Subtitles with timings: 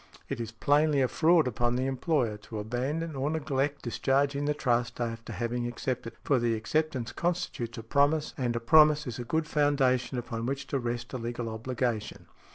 [0.29, 4.99] It is plainly a fraud upon the employer to abandon or neglect discharging the trust
[4.99, 9.23] after having accepted it, for the acceptance constitutes a promise, and a promise is a
[9.23, 12.25] good foundation upon which to rest a legal obligation.